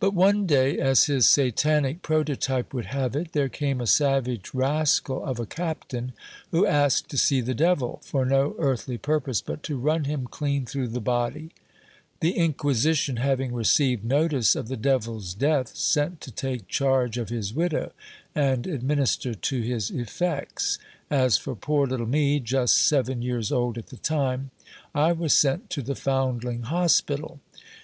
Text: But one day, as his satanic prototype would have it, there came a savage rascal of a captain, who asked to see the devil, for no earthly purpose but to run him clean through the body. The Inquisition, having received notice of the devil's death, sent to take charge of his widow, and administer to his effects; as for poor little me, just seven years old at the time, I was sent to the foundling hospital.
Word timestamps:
But 0.00 0.12
one 0.12 0.44
day, 0.44 0.76
as 0.80 1.04
his 1.04 1.24
satanic 1.28 2.02
prototype 2.02 2.74
would 2.74 2.86
have 2.86 3.14
it, 3.14 3.30
there 3.30 3.48
came 3.48 3.80
a 3.80 3.86
savage 3.86 4.52
rascal 4.52 5.24
of 5.24 5.38
a 5.38 5.46
captain, 5.46 6.14
who 6.50 6.66
asked 6.66 7.10
to 7.10 7.16
see 7.16 7.40
the 7.40 7.54
devil, 7.54 8.00
for 8.04 8.24
no 8.26 8.56
earthly 8.58 8.98
purpose 8.98 9.40
but 9.40 9.62
to 9.62 9.76
run 9.78 10.02
him 10.02 10.26
clean 10.26 10.66
through 10.66 10.88
the 10.88 11.00
body. 11.00 11.50
The 12.18 12.32
Inquisition, 12.32 13.18
having 13.18 13.52
received 13.52 14.04
notice 14.04 14.56
of 14.56 14.66
the 14.66 14.76
devil's 14.76 15.32
death, 15.32 15.76
sent 15.76 16.20
to 16.22 16.32
take 16.32 16.66
charge 16.66 17.16
of 17.16 17.28
his 17.28 17.54
widow, 17.54 17.92
and 18.34 18.66
administer 18.66 19.32
to 19.36 19.60
his 19.62 19.92
effects; 19.92 20.80
as 21.08 21.36
for 21.38 21.54
poor 21.54 21.86
little 21.86 22.08
me, 22.08 22.40
just 22.40 22.84
seven 22.84 23.22
years 23.22 23.52
old 23.52 23.78
at 23.78 23.90
the 23.90 23.96
time, 23.96 24.50
I 24.92 25.12
was 25.12 25.34
sent 25.34 25.70
to 25.70 25.82
the 25.82 25.94
foundling 25.94 26.62
hospital. 26.62 27.38